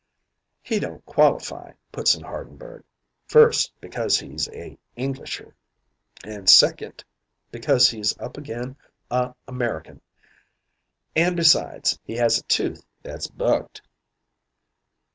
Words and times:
"'He 0.63 0.79
don't 0.79 1.05
qualify,' 1.05 1.73
puts 1.91 2.15
in 2.15 2.23
Hardenberg. 2.23 2.83
'First, 3.27 3.71
because 3.79 4.19
he's 4.19 4.47
a 4.49 4.75
Englisher, 4.97 5.53
and 6.23 6.49
second, 6.49 7.03
because 7.51 7.87
he's 7.91 8.17
up 8.17 8.35
again 8.35 8.77
a 9.11 9.35
American 9.47 10.01
and 11.15 11.35
besides, 11.35 11.99
he 12.03 12.13
has 12.15 12.39
a 12.39 12.43
tooth 12.45 12.83
that's 13.03 13.27
bucked.' 13.27 13.83